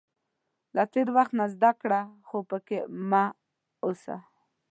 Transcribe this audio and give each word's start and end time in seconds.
•له 0.75 0.83
تېر 0.93 1.07
وخت 1.15 1.31
نه 1.39 1.45
زده 1.53 1.71
کړه، 1.81 2.01
خو 2.27 2.37
پکې 2.49 2.79
مه 3.09 3.23
اوسه. 3.83 4.15